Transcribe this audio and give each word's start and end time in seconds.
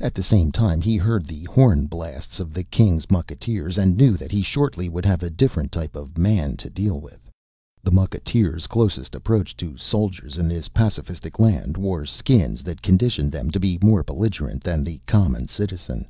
At 0.00 0.14
the 0.14 0.22
same 0.22 0.52
time 0.52 0.80
he 0.80 0.96
heard 0.96 1.26
the 1.26 1.46
horn 1.46 1.86
blasts 1.86 2.38
of 2.38 2.54
the 2.54 2.62
king's 2.62 3.10
mucketeers 3.10 3.76
and 3.76 3.96
knew 3.96 4.16
that 4.16 4.30
he 4.30 4.40
shortly 4.40 4.88
would 4.88 5.04
have 5.04 5.20
a 5.24 5.30
different 5.30 5.72
type 5.72 5.96
of 5.96 6.16
Man 6.16 6.56
to 6.58 6.70
deal 6.70 7.00
with. 7.00 7.28
The 7.82 7.90
mucketeers, 7.90 8.68
closest 8.68 9.16
approach 9.16 9.56
to 9.56 9.76
soldiers 9.76 10.38
in 10.38 10.46
this 10.46 10.68
pacifistic 10.68 11.40
land, 11.40 11.76
wore 11.76 12.04
Skins 12.06 12.62
that 12.62 12.82
conditioned 12.82 13.32
them 13.32 13.50
to 13.50 13.58
be 13.58 13.76
more 13.82 14.04
belligerent 14.04 14.62
than 14.62 14.84
the 14.84 15.00
common 15.08 15.48
citizen. 15.48 16.06